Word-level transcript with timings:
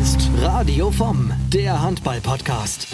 ist 0.00 0.30
Radio 0.40 0.90
vom, 0.90 1.30
der 1.52 1.82
Handball-Podcast. 1.82 2.86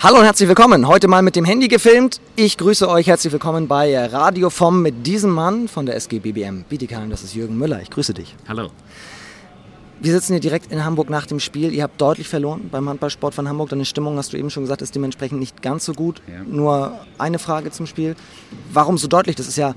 Hallo 0.00 0.18
und 0.18 0.24
herzlich 0.24 0.48
willkommen. 0.48 0.88
Heute 0.88 1.06
mal 1.06 1.22
mit 1.22 1.36
dem 1.36 1.44
Handy 1.44 1.68
gefilmt. 1.68 2.20
Ich 2.34 2.58
grüße 2.58 2.88
euch. 2.88 3.06
Herzlich 3.06 3.32
willkommen 3.32 3.68
bei 3.68 4.04
Radio 4.06 4.50
vom 4.50 4.82
mit 4.82 5.06
diesem 5.06 5.30
Mann 5.30 5.68
von 5.68 5.86
der 5.86 5.94
SG 5.94 6.18
BBM 6.18 6.64
Bietigheim. 6.64 7.08
Das 7.08 7.22
ist 7.22 7.36
Jürgen 7.36 7.56
Müller. 7.56 7.80
Ich 7.82 7.90
grüße 7.90 8.14
dich. 8.14 8.34
Hallo. 8.48 8.70
Wir 10.00 10.12
sitzen 10.12 10.32
hier 10.32 10.40
direkt 10.40 10.72
in 10.72 10.84
Hamburg 10.84 11.08
nach 11.08 11.26
dem 11.26 11.38
Spiel. 11.38 11.72
Ihr 11.72 11.84
habt 11.84 12.00
deutlich 12.00 12.26
verloren 12.26 12.68
beim 12.68 12.88
Handballsport 12.88 13.32
von 13.32 13.48
Hamburg. 13.48 13.68
Deine 13.68 13.84
Stimmung, 13.84 14.16
hast 14.16 14.32
du 14.32 14.36
eben 14.36 14.50
schon 14.50 14.64
gesagt, 14.64 14.82
ist 14.82 14.96
dementsprechend 14.96 15.38
nicht 15.38 15.62
ganz 15.62 15.84
so 15.84 15.92
gut. 15.92 16.20
Ja. 16.26 16.42
Nur 16.42 16.98
eine 17.16 17.38
Frage 17.38 17.70
zum 17.70 17.86
Spiel. 17.86 18.16
Warum 18.72 18.98
so 18.98 19.06
deutlich? 19.06 19.36
Das 19.36 19.46
ist 19.46 19.56
ja 19.56 19.76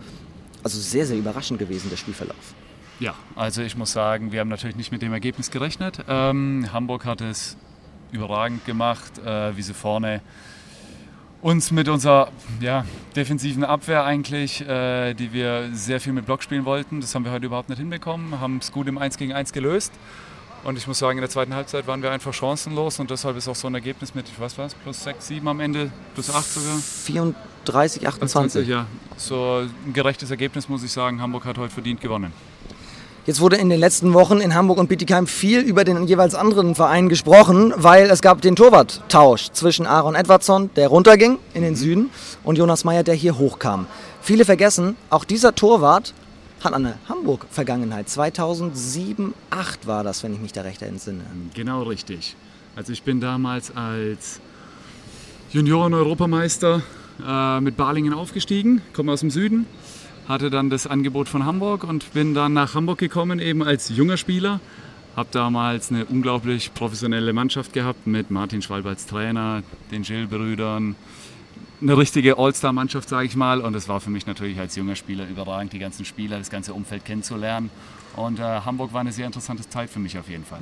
also 0.64 0.80
sehr, 0.80 1.06
sehr 1.06 1.18
überraschend 1.18 1.60
gewesen, 1.60 1.92
der 1.92 1.98
Spielverlauf. 1.98 2.56
Ja, 3.00 3.14
also 3.36 3.62
ich 3.62 3.76
muss 3.76 3.92
sagen, 3.92 4.32
wir 4.32 4.40
haben 4.40 4.48
natürlich 4.48 4.76
nicht 4.76 4.92
mit 4.92 5.02
dem 5.02 5.12
Ergebnis 5.12 5.52
gerechnet. 5.52 6.00
Ähm, 6.08 6.68
Hamburg 6.72 7.06
hat 7.06 7.22
es 7.22 7.58
überragend 8.12 8.66
gemacht, 8.66 9.18
äh, 9.20 9.56
wie 9.58 9.62
sie 9.62 9.74
vorne 9.74 10.22
uns 11.42 11.70
mit 11.70 11.90
unserer 11.90 12.30
ja, 12.60 12.86
defensiven 13.16 13.64
Abwehr 13.64 14.04
eigentlich, 14.04 14.62
äh, 14.68 15.14
die 15.14 15.32
wir 15.32 15.70
sehr 15.74 16.00
viel 16.00 16.14
mit 16.14 16.26
Block 16.26 16.42
spielen 16.42 16.66
wollten, 16.66 17.02
das 17.02 17.14
haben 17.14 17.24
wir 17.24 17.32
heute 17.32 17.46
überhaupt 17.46 17.70
nicht 17.70 17.78
hinbekommen, 17.78 18.40
haben 18.40 18.58
es 18.58 18.72
gut 18.72 18.88
im 18.88 18.98
1 18.98 19.18
gegen 19.18 19.34
1 19.34 19.54
gelöst. 19.54 19.94
Und 20.64 20.80
ich 20.80 20.88
muss 20.88 20.98
sagen, 20.98 21.20
in 21.20 21.22
der 21.22 21.30
zweiten 21.30 21.54
Halbzeit 21.54 21.86
waren 21.86 22.02
wir 22.02 22.10
einfach 22.10 22.34
chancenlos 22.34 23.00
und 23.00 23.12
deshalb 23.12 23.38
ist 23.38 23.48
auch 23.48 23.56
so 23.56 23.68
ein 23.68 23.76
Ergebnis 23.76 24.16
mit, 24.16 24.26
was 24.40 24.58
war 24.58 24.66
es, 24.66 24.74
plus 24.74 25.04
6, 25.04 25.28
7 25.28 25.48
am 25.48 25.60
Ende, 25.60 25.92
plus 26.16 26.34
8 26.34 26.44
sogar. 26.44 26.78
34, 26.78 28.08
28. 28.08 28.68
Ja, 28.68 28.88
so 29.16 29.68
ein 29.86 29.94
gerechtes 29.94 30.32
Ergebnis 30.32 30.68
muss 30.68 30.84
ich 30.84 30.92
sagen. 30.92 31.22
Hamburg 31.22 31.46
hat 31.46 31.60
heute 31.60 31.72
verdient 31.72 32.02
gewonnen. 32.02 32.34
Jetzt 33.26 33.42
wurde 33.42 33.56
in 33.56 33.70
den 33.70 33.80
letzten 33.80 34.14
Wochen 34.14 34.40
in 34.40 34.54
Hamburg 34.54 34.78
und 34.78 34.88
Bietigheim 34.88 35.26
viel 35.26 35.62
über 35.62 35.84
den 35.84 36.06
jeweils 36.06 36.36
anderen 36.36 36.76
Verein 36.76 37.10
gesprochen, 37.10 37.74
weil 37.76 38.08
es 38.12 38.22
gab 38.22 38.42
den 38.42 38.56
Torwarttausch 38.56 39.50
zwischen 39.52 39.88
Aaron 39.88 40.14
Edwardson, 40.14 40.70
der 40.76 40.90
runterging 40.90 41.40
in 41.56 41.64
den 41.64 41.76
Süden, 41.76 42.12
und 42.44 42.60
Jonas 42.60 42.84
Meyer, 42.84 43.02
der 43.02 43.16
hier 43.16 43.40
hochkam. 43.40 43.88
Viele 44.22 44.46
vergessen, 44.46 44.96
auch 45.10 45.26
dieser 45.26 45.56
Torwart 45.56 46.14
hat 46.64 46.74
eine 46.74 47.00
Hamburg-Vergangenheit. 47.10 48.10
2007, 48.10 49.34
2008 49.50 49.88
war 49.88 50.04
das, 50.04 50.22
wenn 50.22 50.32
ich 50.32 50.40
mich 50.40 50.54
da 50.54 50.62
recht 50.62 50.84
entsinne. 50.84 51.24
Genau 51.56 51.82
richtig. 51.82 52.36
Also 52.76 52.94
ich 52.94 53.02
bin 53.02 53.22
damals 53.22 53.76
als 53.76 54.40
Junioren-Europameister 55.52 56.84
äh, 57.28 57.60
mit 57.60 57.76
Balingen 57.76 58.14
aufgestiegen, 58.14 58.84
komme 58.94 59.14
aus 59.14 59.22
dem 59.22 59.32
Süden, 59.32 59.66
hatte 60.28 60.50
dann 60.50 60.70
das 60.70 60.88
Angebot 60.88 61.30
von 61.30 61.46
Hamburg 61.46 61.84
und 61.84 62.14
bin 62.14 62.34
dann 62.34 62.54
nach 62.54 62.74
Hamburg 62.74 62.98
gekommen, 62.98 63.40
eben 63.40 63.64
als 63.64 63.90
junger 63.90 64.18
Spieler. 64.18 64.60
Habe 65.16 65.30
damals 65.32 65.92
eine 65.92 66.06
unglaublich 66.06 66.74
professionelle 66.74 67.32
Mannschaft 67.32 67.74
gehabt 67.74 68.06
mit 68.06 68.32
Martin 68.32 68.62
Schwalb 68.62 68.86
als 68.86 69.06
Trainer, 69.06 69.64
den 69.92 70.02
Gill-Brüdern, 70.02 70.96
eine 71.82 71.98
richtige 71.98 72.38
All-Star-Mannschaft, 72.38 73.08
sage 73.08 73.28
ich 73.28 73.36
mal. 73.36 73.62
Und 73.62 73.76
es 73.76 73.88
war 73.88 74.02
für 74.02 74.10
mich 74.10 74.26
natürlich 74.26 74.60
als 74.60 74.76
junger 74.76 74.96
Spieler 74.96 75.28
überragend, 75.28 75.74
die 75.74 75.80
ganzen 75.80 76.04
Spieler, 76.04 76.38
das 76.38 76.50
ganze 76.50 76.74
Umfeld 76.74 77.06
kennenzulernen. 77.06 77.70
Und 78.16 78.40
äh, 78.40 78.44
Hamburg 78.44 78.94
war 78.94 79.02
eine 79.02 79.12
sehr 79.12 79.26
interessante 79.26 79.68
Zeit 79.70 79.90
für 79.90 80.00
mich 80.00 80.18
auf 80.18 80.28
jeden 80.28 80.46
Fall. 80.46 80.62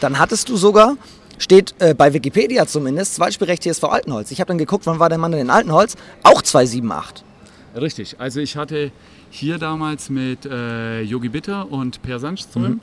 Dann 0.00 0.18
hattest 0.18 0.48
du 0.48 0.56
sogar, 0.56 0.96
steht 1.38 1.74
äh, 1.78 1.94
bei 1.94 2.12
Wikipedia 2.12 2.66
zumindest, 2.66 3.14
Zweitspielrecht 3.14 3.62
TSV 3.62 3.84
Altenholz. 3.84 4.30
Ich 4.30 4.40
habe 4.40 4.48
dann 4.48 4.58
geguckt, 4.58 4.86
wann 4.86 4.98
war 4.98 5.08
der 5.08 5.18
Mann 5.18 5.32
denn 5.32 5.42
in 5.42 5.50
Altenholz? 5.50 5.96
Auch 6.22 6.42
278. 6.42 7.24
Richtig. 7.76 8.18
Also 8.18 8.40
ich 8.40 8.56
hatte 8.56 8.90
hier 9.30 9.58
damals 9.58 10.08
mit 10.08 10.46
äh, 10.46 11.02
Yogi 11.02 11.28
Bitter 11.28 11.70
und 11.70 12.02
Per 12.02 12.18
Sandström, 12.18 12.80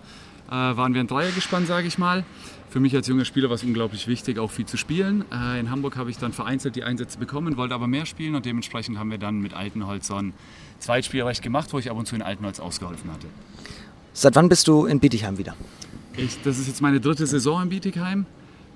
äh, 0.47 0.51
waren 0.51 0.93
wir 0.93 1.01
ein 1.01 1.07
Dreiergespann, 1.07 1.65
sage 1.65 1.87
ich 1.87 1.97
mal. 1.97 2.23
Für 2.69 2.79
mich 2.79 2.95
als 2.95 3.07
junger 3.07 3.25
Spieler 3.25 3.49
war 3.49 3.55
es 3.55 3.63
unglaublich 3.63 4.07
wichtig, 4.07 4.39
auch 4.39 4.51
viel 4.51 4.65
zu 4.65 4.77
spielen. 4.77 5.25
Äh, 5.31 5.59
in 5.59 5.69
Hamburg 5.69 5.95
habe 5.95 6.09
ich 6.09 6.17
dann 6.17 6.33
vereinzelt 6.33 6.75
die 6.75 6.83
Einsätze 6.83 7.17
bekommen, 7.17 7.57
wollte 7.57 7.73
aber 7.73 7.87
mehr 7.87 8.05
spielen 8.05 8.35
und 8.35 8.45
dementsprechend 8.45 8.97
haben 8.97 9.09
wir 9.11 9.17
dann 9.17 9.41
mit 9.41 9.53
Altenholz 9.53 10.07
so 10.07 10.15
ein 10.15 10.33
Zweitspielrecht 10.79 11.41
gemacht, 11.41 11.73
wo 11.73 11.79
ich 11.79 11.89
ab 11.89 11.97
und 11.97 12.07
zu 12.07 12.15
in 12.15 12.21
Altenholz 12.21 12.59
ausgeholfen 12.59 13.11
hatte. 13.11 13.27
Seit 14.13 14.35
wann 14.35 14.49
bist 14.49 14.67
du 14.67 14.85
in 14.85 14.99
Bietigheim 14.99 15.37
wieder? 15.37 15.55
Ich, 16.17 16.41
das 16.43 16.59
ist 16.59 16.67
jetzt 16.67 16.81
meine 16.81 16.99
dritte 16.99 17.25
Saison 17.25 17.63
in 17.63 17.69
Bietigheim. 17.69 18.25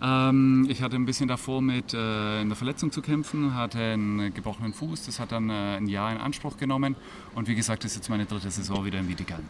Ähm, 0.02 0.68
ich 0.70 0.82
hatte 0.82 0.96
ein 0.96 1.06
bisschen 1.06 1.28
davor 1.28 1.62
mit 1.62 1.94
äh, 1.94 1.98
einer 1.98 2.56
Verletzung 2.56 2.92
zu 2.92 3.02
kämpfen, 3.02 3.56
hatte 3.56 3.80
einen 3.80 4.34
gebrochenen 4.34 4.74
Fuß. 4.74 5.06
Das 5.06 5.20
hat 5.20 5.32
dann 5.32 5.50
äh, 5.50 5.78
ein 5.78 5.88
Jahr 5.88 6.12
in 6.12 6.18
Anspruch 6.18 6.58
genommen. 6.58 6.96
Und 7.36 7.48
wie 7.48 7.56
gesagt, 7.56 7.84
das 7.84 7.92
ist 7.92 7.98
jetzt 7.98 8.10
meine 8.10 8.26
dritte 8.26 8.52
Saison 8.52 8.86
wieder 8.86 9.00
in 9.00 9.08
Bietigheim. 9.08 9.44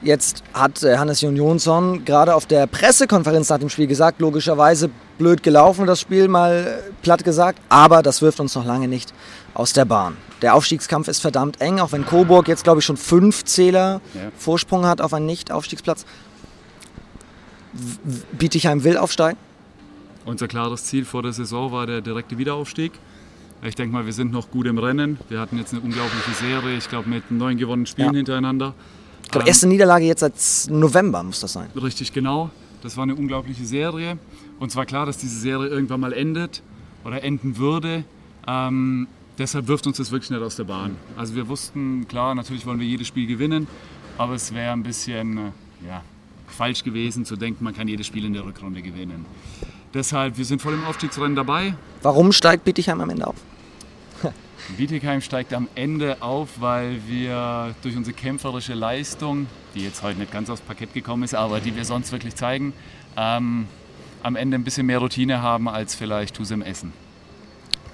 Jetzt 0.00 0.44
hat 0.54 0.82
äh, 0.84 0.96
Hannes 0.96 1.20
Jon 1.20 1.34
Jonsson 1.34 2.04
gerade 2.04 2.34
auf 2.34 2.46
der 2.46 2.66
Pressekonferenz 2.68 3.48
nach 3.48 3.58
dem 3.58 3.68
Spiel 3.68 3.88
gesagt, 3.88 4.20
logischerweise 4.20 4.90
blöd 5.18 5.42
gelaufen, 5.42 5.86
das 5.86 6.00
Spiel 6.00 6.28
mal 6.28 6.82
äh, 6.86 6.92
platt 7.02 7.24
gesagt, 7.24 7.58
aber 7.68 8.02
das 8.02 8.22
wirft 8.22 8.38
uns 8.38 8.54
noch 8.54 8.64
lange 8.64 8.86
nicht 8.86 9.12
aus 9.54 9.72
der 9.72 9.84
Bahn. 9.84 10.16
Der 10.40 10.54
Aufstiegskampf 10.54 11.08
ist 11.08 11.18
verdammt 11.20 11.60
eng, 11.60 11.80
auch 11.80 11.90
wenn 11.90 12.06
Coburg 12.06 12.46
jetzt, 12.46 12.62
glaube 12.62 12.78
ich, 12.78 12.84
schon 12.84 12.96
fünf 12.96 13.44
Zähler 13.44 14.00
Ja. 14.14 14.30
Vorsprung 14.36 14.86
hat 14.86 15.00
auf 15.00 15.12
einen 15.12 15.26
Nicht-Aufstiegsplatz. 15.26 16.06
Bietigheim 18.38 18.84
will 18.84 18.96
aufsteigen. 18.96 19.38
Unser 20.24 20.48
klares 20.48 20.84
Ziel 20.84 21.04
vor 21.04 21.22
der 21.22 21.32
Saison 21.32 21.72
war 21.72 21.86
der 21.86 22.00
direkte 22.00 22.36
Wiederaufstieg. 22.38 22.92
Ich 23.62 23.74
denke 23.74 23.92
mal, 23.92 24.06
wir 24.06 24.12
sind 24.12 24.30
noch 24.30 24.50
gut 24.50 24.66
im 24.66 24.78
Rennen. 24.78 25.18
Wir 25.28 25.40
hatten 25.40 25.58
jetzt 25.58 25.72
eine 25.72 25.82
unglaubliche 25.82 26.30
Serie, 26.32 26.76
ich 26.76 26.88
glaube 26.88 27.08
mit 27.08 27.30
neun 27.30 27.56
gewonnenen 27.56 27.86
Spielen 27.86 28.12
Ja. 28.12 28.16
hintereinander. 28.18 28.74
Ich 29.24 29.30
glaube, 29.30 29.44
Ähm, 29.44 29.48
erste 29.48 29.66
Niederlage 29.66 30.04
jetzt 30.04 30.20
seit 30.20 30.34
November 30.70 31.22
muss 31.22 31.40
das 31.40 31.54
sein. 31.54 31.68
Richtig 31.74 32.12
genau. 32.12 32.50
Das 32.82 32.96
war 32.96 33.02
eine 33.02 33.16
unglaubliche 33.16 33.64
Serie. 33.64 34.18
Und 34.60 34.70
zwar 34.70 34.86
klar, 34.86 35.06
dass 35.06 35.18
diese 35.18 35.38
Serie 35.38 35.68
irgendwann 35.68 36.00
mal 36.00 36.12
endet 36.12 36.62
oder 37.04 37.22
enden 37.24 37.56
würde. 37.56 38.04
Ähm, 38.46 39.08
deshalb 39.38 39.66
wirft 39.66 39.86
uns 39.86 39.96
das 39.96 40.10
wirklich 40.12 40.30
nicht 40.30 40.40
aus 40.42 40.56
der 40.56 40.64
Bahn. 40.64 40.96
Also 41.16 41.34
wir 41.34 41.48
wussten, 41.48 42.06
klar, 42.06 42.34
natürlich 42.34 42.64
wollen 42.66 42.78
wir 42.80 42.86
jedes 42.86 43.08
Spiel 43.08 43.26
gewinnen, 43.26 43.66
aber 44.16 44.34
es 44.34 44.54
wäre 44.54 44.72
ein 44.72 44.82
bisschen 44.84 45.38
äh, 45.38 45.40
ja, 45.86 46.02
falsch 46.50 46.84
gewesen 46.84 47.24
zu 47.24 47.36
denken, 47.36 47.64
man 47.64 47.74
kann 47.74 47.88
jedes 47.88 48.06
Spiel 48.06 48.24
in 48.24 48.32
der 48.32 48.44
Rückrunde 48.44 48.82
gewinnen. 48.82 49.26
Deshalb, 49.94 50.36
wir 50.36 50.44
sind 50.44 50.60
voll 50.60 50.74
im 50.74 50.84
Aufstiegsrennen 50.84 51.34
dabei. 51.34 51.74
Warum 52.02 52.32
steigt 52.32 52.64
Bietigheim 52.64 53.00
am 53.00 53.10
Ende 53.10 53.26
auf? 53.26 53.36
Bietigheim 54.76 55.20
steigt 55.20 55.54
am 55.54 55.68
Ende 55.74 56.20
auf, 56.20 56.60
weil 56.60 57.00
wir 57.06 57.74
durch 57.82 57.96
unsere 57.96 58.14
kämpferische 58.14 58.74
Leistung, 58.74 59.46
die 59.74 59.80
jetzt 59.80 60.02
heute 60.02 60.18
nicht 60.18 60.32
ganz 60.32 60.50
aufs 60.50 60.60
Parkett 60.60 60.92
gekommen 60.92 61.22
ist, 61.22 61.34
aber 61.34 61.60
die 61.60 61.74
wir 61.74 61.84
sonst 61.84 62.12
wirklich 62.12 62.34
zeigen, 62.34 62.74
ähm, 63.16 63.66
am 64.22 64.36
Ende 64.36 64.56
ein 64.56 64.64
bisschen 64.64 64.86
mehr 64.86 64.98
Routine 64.98 65.40
haben 65.40 65.68
als 65.68 65.94
vielleicht 65.94 66.36
Tusem 66.36 66.62
Essen. 66.62 66.92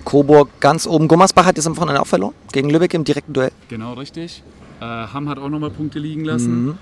Coburg 0.05 0.49
ganz 0.61 0.87
oben. 0.87 1.09
Gummersbach 1.09 1.47
hat 1.47 1.57
jetzt 1.57 1.67
am 1.67 1.77
Wochenende 1.77 2.01
auch 2.01 2.07
verloren 2.07 2.35
gegen 2.53 2.71
Lübeck 2.71 2.93
im 2.95 3.05
direkten 3.05 3.33
Duell. 3.33 3.53
Genau 3.69 3.95
richtig. 3.95 4.43
Äh, 4.81 4.85
Hamm 4.85 5.29
hat 5.29 5.39
auch 5.39 5.49
nochmal 5.49 5.71
Punkte 5.71 5.99
liegen 5.99 6.25
lassen. 6.25 6.79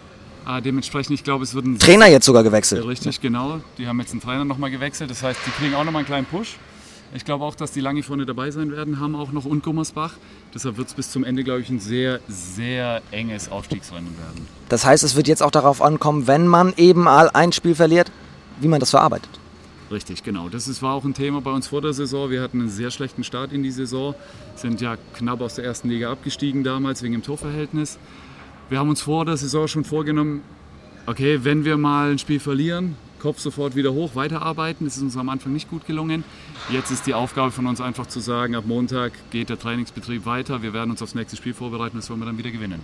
Äh, 0.47 0.63
dementsprechend, 0.63 1.15
ich 1.15 1.25
glaube, 1.25 1.45
es 1.45 1.55
wird 1.55 1.67
ein 1.67 1.79
Trainer 1.79 2.07
jetzt 2.07 2.27
sogar 2.27 2.43
gewechselt. 2.43 2.85
Richtig, 2.87 3.21
genau. 3.21 3.61
Die 3.79 3.87
haben 3.87 4.01
jetzt 4.01 4.13
einen 4.13 4.21
Trainer 4.21 4.45
nochmal 4.45 4.71
gewechselt. 4.71 5.11
Das 5.11 5.23
heißt, 5.23 5.39
die 5.47 5.51
kriegen 5.51 5.75
auch 5.75 5.85
nochmal 5.85 6.01
einen 6.01 6.07
kleinen 6.07 6.27
Push. 6.27 6.57
Ich 7.15 7.27
glaube 7.27 7.45
auch, 7.45 7.55
dass 7.55 7.73
die 7.73 7.81
lange 7.81 8.03
vorne 8.03 8.25
dabei 8.25 8.51
sein 8.51 8.73
werden, 8.73 8.99
haben 8.99 9.15
auch 9.15 9.33
noch 9.33 9.45
und 9.45 9.63
Gummersbach. 9.63 10.15
Deshalb 10.55 10.79
wird 10.79 10.89
es 10.89 10.95
bis 10.95 11.11
zum 11.11 11.25
Ende, 11.25 11.45
glaube 11.45 11.61
ich, 11.61 11.69
ein 11.69 11.79
sehr, 11.79 12.21
sehr 12.27 13.03
enges 13.11 13.51
Aufstiegsrennen 13.51 14.17
werden. 14.17 14.49
Das 14.71 14.87
heißt, 14.87 15.05
es 15.05 15.15
wird 15.15 15.29
jetzt 15.29 15.43
auch 15.43 15.51
darauf 15.51 15.83
ankommen, 15.83 16.27
wenn 16.27 16.47
man 16.47 16.73
eben 16.79 17.03
mal 17.03 17.29
ein 17.29 17.53
Spiel 17.53 17.75
verliert, 17.75 18.11
wie 18.61 18.69
man 18.69 18.81
das 18.81 18.91
verarbeitet. 18.91 19.29
Richtig, 19.91 20.23
genau. 20.23 20.49
Das 20.49 20.69
ist, 20.69 20.81
war 20.81 20.95
auch 20.95 21.05
ein 21.05 21.13
Thema 21.13 21.43
bei 21.43 21.51
uns 21.51 21.67
vor 21.69 21.83
der 21.83 21.93
Saison. 21.93 22.31
Wir 22.31 22.41
hatten 22.41 22.61
einen 22.61 22.71
sehr 22.71 22.91
schlechten 22.91 23.25
Start 23.25 23.53
in 23.53 23.63
die 23.63 23.71
Saison, 23.71 24.15
sind 24.57 24.81
ja 24.81 24.97
knapp 25.15 25.43
aus 25.43 25.57
der 25.57 25.67
ersten 25.67 25.91
Liga 25.91 26.11
abgestiegen 26.11 26.65
damals 26.65 27.03
wegen 27.03 27.13
dem 27.13 27.23
Torverhältnis. 27.23 27.99
Wir 28.73 28.79
haben 28.79 28.89
uns 28.89 29.03
vor 29.03 29.27
der 29.27 29.37
Saison 29.37 29.69
schon 29.69 29.85
vorgenommen, 29.85 30.41
okay, 31.05 31.41
wenn 31.43 31.67
wir 31.67 31.77
mal 31.77 32.13
ein 32.13 32.19
Spiel 32.19 32.41
verlieren, 32.41 32.97
Kopf 33.21 33.39
sofort 33.39 33.77
wieder 33.77 33.93
hoch, 33.93 34.13
weiterarbeiten. 34.15 34.87
Das 34.87 34.97
ist 34.97 35.03
uns 35.03 35.15
am 35.19 35.29
Anfang 35.29 35.53
nicht 35.53 35.69
gut 35.69 35.87
gelungen. 35.87 36.25
Jetzt 36.71 36.91
ist 36.91 37.07
die 37.07 37.13
Aufgabe 37.13 37.51
von 37.51 37.67
uns 37.67 37.83
einfach 37.83 38.07
zu 38.07 38.19
sagen, 38.21 38.55
ab 38.55 38.65
Montag 38.67 39.13
geht 39.31 39.51
der 39.51 39.59
Trainingsbetrieb 39.59 40.25
weiter. 40.25 40.63
Wir 40.63 40.73
werden 40.73 40.91
uns 40.91 41.03
aufs 41.03 41.15
nächste 41.15 41.37
Spiel 41.37 41.53
vorbereiten, 41.53 41.99
das 41.99 42.09
wollen 42.09 42.21
wir 42.21 42.25
dann 42.25 42.39
wieder 42.39 42.51
gewinnen. 42.51 42.81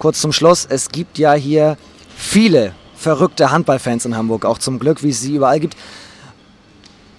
Kurz 0.00 0.20
zum 0.20 0.32
Schluss, 0.32 0.66
es 0.68 0.88
gibt 0.88 1.16
ja 1.16 1.34
hier 1.34 1.78
viele 2.16 2.74
verrückte 2.96 3.52
Handballfans 3.52 4.06
in 4.06 4.16
Hamburg, 4.16 4.44
auch 4.44 4.58
zum 4.58 4.80
Glück, 4.80 5.04
wie 5.04 5.10
es 5.10 5.20
sie 5.20 5.36
überall 5.36 5.60
gibt. 5.60 5.76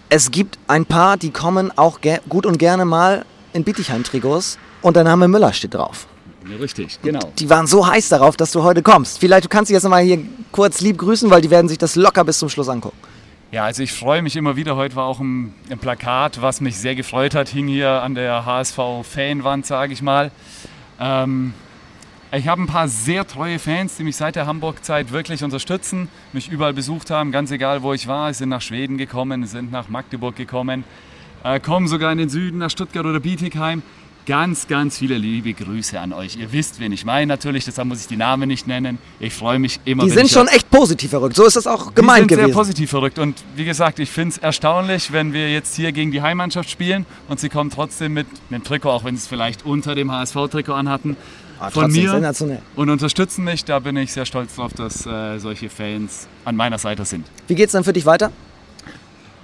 Es 0.10 0.32
gibt 0.32 0.60
ein 0.68 0.86
paar, 0.86 1.16
die 1.16 1.32
kommen 1.32 1.72
auch 1.78 2.02
gut 2.28 2.46
und 2.46 2.58
gerne 2.58 2.84
mal 2.84 3.24
in 3.54 3.64
Bietigheim-Trikots 3.64 4.60
und 4.82 4.98
der 4.98 5.06
Name 5.06 5.30
Müller 5.30 5.54
steht 5.54 5.76
drauf. 5.76 6.08
Ja, 6.50 6.58
richtig, 6.58 7.00
genau. 7.02 7.32
Die 7.40 7.50
waren 7.50 7.68
so 7.68 7.88
heiß 7.88 8.10
darauf, 8.10 8.38
dass 8.38 8.52
du 8.52 8.64
heute 8.64 8.84
kommst. 8.84 9.20
Vielleicht 9.20 9.46
du 9.46 9.50
kannst 9.50 9.70
dich 9.70 9.74
jetzt 9.74 9.88
mal 9.88 10.04
hier 10.04 10.20
kurz 10.52 10.82
lieb 10.82 10.98
grüßen, 10.98 11.30
weil 11.30 11.42
die 11.42 11.50
werden 11.50 11.68
sich 11.68 11.78
das 11.78 11.96
locker 11.96 12.24
bis 12.24 12.40
zum 12.40 12.50
Schluss 12.50 12.70
angucken. 12.70 12.98
Ja, 13.52 13.64
also 13.64 13.84
ich 13.84 13.94
freue 13.94 14.22
mich 14.22 14.36
immer 14.36 14.56
wieder. 14.56 14.76
Heute 14.76 14.96
war 14.96 15.06
auch 15.06 15.20
ein, 15.20 15.54
ein 15.70 15.80
Plakat, 15.80 16.42
was 16.42 16.62
mich 16.62 16.78
sehr 16.78 16.96
gefreut 16.96 17.36
hat, 17.36 17.50
hing 17.50 17.68
hier 17.68 18.02
an 18.02 18.16
der 18.16 18.46
HSV-Fanwand, 18.46 19.66
sage 19.66 19.94
ich 19.94 20.02
mal. 20.02 20.32
Ähm, 21.00 21.54
Ich 22.32 22.48
habe 22.48 22.62
ein 22.62 22.68
paar 22.68 22.90
sehr 22.90 23.26
treue 23.26 23.60
Fans, 23.60 23.96
die 23.96 24.04
mich 24.04 24.18
seit 24.18 24.36
der 24.36 24.46
Hamburg-Zeit 24.46 25.12
wirklich 25.14 25.44
unterstützen, 25.44 26.10
mich 26.34 26.50
überall 26.50 26.74
besucht 26.74 27.10
haben, 27.10 27.32
ganz 27.32 27.50
egal 27.52 27.82
wo 27.82 27.94
ich 27.94 28.08
war. 28.08 28.34
Sie 28.34 28.40
sind 28.40 28.50
nach 28.50 28.62
Schweden 28.62 28.98
gekommen, 28.98 29.46
sind 29.46 29.72
nach 29.72 29.88
Magdeburg 29.88 30.36
gekommen, 30.36 30.84
äh, 31.44 31.60
kommen 31.62 31.88
sogar 31.88 32.12
in 32.12 32.18
den 32.18 32.30
Süden, 32.30 32.58
nach 32.58 32.70
Stuttgart 32.70 33.06
oder 33.06 33.22
Bietigheim. 33.22 33.84
Ganz, 34.26 34.68
ganz 34.68 34.98
viele 34.98 35.18
liebe 35.18 35.54
Grüße 35.54 36.00
an 36.00 36.12
euch. 36.12 36.36
Ihr 36.36 36.52
wisst, 36.52 36.80
wen 36.80 36.92
ich 36.92 37.06
meine 37.06 37.28
natürlich, 37.28 37.66
deshalb 37.66 37.88
muss 37.88 38.02
ich 38.02 38.08
die 38.08 38.18
Namen 38.18 38.48
nicht 38.48 38.66
nennen. 38.66 38.98
Ich 39.20 39.34
freue 39.34 39.60
mich 39.60 39.80
immer. 39.86 40.04
Die 40.04 40.10
sind 40.10 40.30
schon 40.30 40.48
echt 40.48 40.70
positiv 40.72 41.12
verrückt. 41.12 41.36
So 41.36 41.46
ist 41.46 41.56
das 41.56 41.68
auch 41.68 41.90
die 41.90 41.96
gemeint 41.96 42.20
sind 42.22 42.28
gewesen. 42.30 42.48
sehr 42.48 42.56
positiv 42.56 42.90
verrückt. 42.90 43.20
Und 43.20 43.44
wie 43.56 43.66
gesagt, 43.66 44.00
ich 44.00 44.10
finde 44.10 44.30
es 44.32 44.38
erstaunlich, 44.40 45.12
wenn 45.12 45.32
wir 45.32 45.52
jetzt 45.52 45.76
hier 45.76 45.92
gegen 45.92 46.12
die 46.12 46.22
Heimmannschaft 46.22 46.70
spielen 46.70 47.06
und 47.28 47.40
sie 47.40 47.50
kommen 47.50 47.70
trotzdem 47.70 48.14
mit 48.14 48.26
einem 48.50 48.64
Trikot, 48.64 48.90
auch 48.90 49.04
wenn 49.04 49.16
sie 49.16 49.22
es 49.22 49.28
vielleicht 49.28 49.66
unter 49.66 49.94
dem 49.94 50.12
HSV-Trikot 50.12 50.74
anhatten, 50.74 51.16
Ah, 51.58 51.70
von 51.70 51.90
mir 51.90 52.36
und 52.76 52.90
unterstützen 52.90 53.46
mich. 53.46 53.64
Da 53.64 53.80
bin 53.80 53.96
ich 53.96 54.12
sehr 54.12 54.26
stolz 54.26 54.56
drauf, 54.56 54.74
dass 54.74 55.06
äh, 55.06 55.40
solche 55.40 55.70
Fans 55.70 56.28
an 56.44 56.56
meiner 56.58 56.78
Seite 56.78 57.06
sind. 57.06 57.26
Wie 57.48 57.56
geht's 57.56 57.72
dann 57.72 57.86
für 57.86 57.94
dich 57.94 58.06
weiter? 58.06 58.32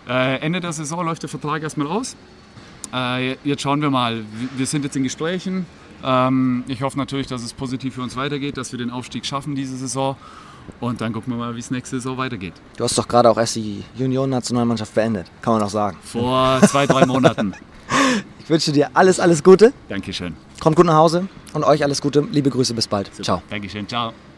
Äh, 0.10 0.40
Ende 0.42 0.60
der 0.60 0.74
Saison 0.74 1.06
läuft 1.06 1.24
der 1.24 1.30
Vertrag 1.30 1.64
erstmal 1.64 1.88
aus. 1.88 2.18
Äh, 2.94 3.36
jetzt 3.44 3.62
schauen 3.62 3.82
wir 3.82 3.90
mal. 3.90 4.24
Wir 4.58 4.66
sind 4.66 4.84
jetzt 4.84 4.96
in 4.96 5.04
Gesprächen. 5.04 5.66
Ähm, 6.04 6.64
ich 6.68 6.82
hoffe 6.82 6.98
natürlich, 6.98 7.28
dass 7.28 7.44
es 7.44 7.54
positiv 7.54 7.96
für 7.96 8.02
uns 8.02 8.16
weitergeht, 8.16 8.58
dass 8.58 8.72
wir 8.72 8.80
den 8.80 8.90
Aufstieg 8.90 9.26
schaffen 9.26 9.56
diese 9.56 9.78
Saison. 9.78 10.16
Und 10.80 11.02
dann 11.02 11.12
gucken 11.14 11.34
wir 11.34 11.38
mal, 11.38 11.56
wie 11.56 11.60
es 11.60 11.72
nächste 11.72 11.98
Saison 11.98 12.18
weitergeht. 12.18 12.54
Du 12.78 12.84
hast 12.84 12.98
doch 12.98 13.08
gerade 13.08 13.30
auch 13.30 13.38
erst 13.38 13.56
die 13.56 13.84
Junioren-Nationalmannschaft 13.96 14.94
beendet, 14.94 15.28
kann 15.42 15.54
man 15.54 15.64
auch 15.64 15.70
sagen. 15.70 15.98
Vor 16.04 16.60
zwei, 16.68 16.86
drei 16.88 17.06
Monaten. 17.06 17.54
Ich 18.44 18.50
wünsche 18.50 18.72
dir 18.72 18.90
alles, 18.94 19.20
alles 19.20 19.44
Gute. 19.44 19.72
Dankeschön. 19.88 20.36
Kommt 20.60 20.76
gut 20.76 20.86
nach 20.86 20.96
Hause 20.96 21.28
und 21.54 21.64
euch 21.64 21.84
alles 21.84 22.02
Gute. 22.02 22.26
Liebe 22.32 22.50
Grüße, 22.50 22.74
bis 22.74 22.88
bald. 22.88 23.12
Ciao. 23.24 23.42
Dankeschön. 23.50 23.88
Ciao. 23.88 24.14